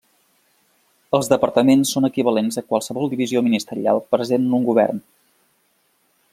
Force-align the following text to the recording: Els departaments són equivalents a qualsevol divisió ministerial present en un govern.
Els 1.17 1.29
departaments 1.33 1.91
són 1.97 2.09
equivalents 2.09 2.57
a 2.61 2.65
qualsevol 2.71 3.13
divisió 3.13 3.45
ministerial 3.51 4.03
present 4.15 4.51
en 4.51 4.59
un 4.61 4.69
govern. 4.73 5.07